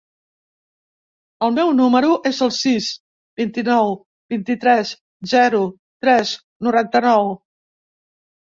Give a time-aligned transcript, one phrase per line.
[1.47, 2.87] El meu número es el sis,
[3.41, 3.93] vint-i-nou,
[4.35, 4.95] vint-i-tres,
[5.35, 5.63] zero,
[6.07, 6.33] tres,
[6.71, 7.31] noranta-nou.